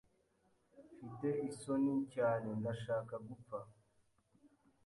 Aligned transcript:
Mfite 0.93 1.27
isoni 1.49 1.93
cyane, 2.13 2.47
ndashaka 2.59 3.13
gupfa. 3.27 3.59